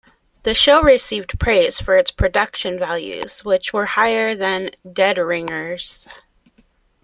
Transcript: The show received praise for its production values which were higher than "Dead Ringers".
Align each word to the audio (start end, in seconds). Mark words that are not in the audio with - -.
The 0.41 0.55
show 0.55 0.81
received 0.81 1.39
praise 1.39 1.79
for 1.79 1.95
its 1.95 2.09
production 2.09 2.79
values 2.79 3.45
which 3.45 3.71
were 3.71 3.85
higher 3.85 4.33
than 4.33 4.71
"Dead 4.93 5.19
Ringers". 5.19 6.07